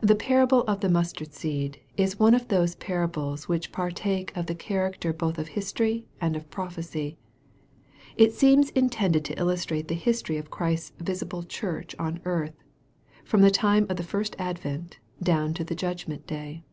THE 0.00 0.16
parable 0.16 0.62
of 0.62 0.80
the 0.80 0.88
mustard 0.88 1.34
seed 1.34 1.78
is 1.96 2.18
one 2.18 2.34
of 2.34 2.48
those 2.48 2.74
para 2.74 3.06
bles 3.06 3.46
which 3.46 3.70
partake 3.70 4.36
of 4.36 4.46
the 4.46 4.56
character 4.56 5.12
both 5.12 5.38
of 5.38 5.46
history 5.54 6.04
and 6.20 6.50
prophecy. 6.50 7.16
It 8.16 8.32
seems 8.32 8.70
intended 8.70 9.24
to 9.26 9.38
illustrate 9.38 9.86
the 9.86 9.94
history 9.94 10.36
of 10.36 10.50
Christ's 10.50 10.92
visible 10.98 11.44
church 11.44 11.94
on 11.96 12.20
earth, 12.24 12.56
from 13.24 13.42
the 13.42 13.52
time 13.52 13.86
of 13.88 13.98
the 13.98 14.02
first 14.02 14.34
advent 14.36 14.98
down 15.22 15.54
to 15.54 15.62
the 15.62 15.76
judgment 15.76 16.26
day. 16.26 16.64